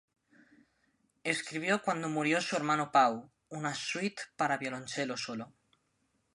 Escribió, 1.23 1.83
cuando 1.83 2.09
murió 2.09 2.41
su 2.41 2.55
hermano 2.55 2.91
Pau, 2.91 3.31
una 3.49 3.75
"Suite" 3.75 4.23
para 4.35 4.57
violoncelo 4.57 5.15
solo. 5.15 5.53